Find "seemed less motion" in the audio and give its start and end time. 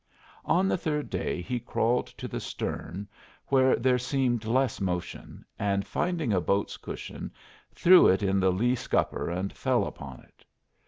3.99-5.45